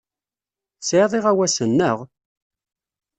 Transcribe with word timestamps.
Tesɛiḍ 0.79 1.11
iɣawasen, 1.13 1.71
naɣ? 1.79 1.97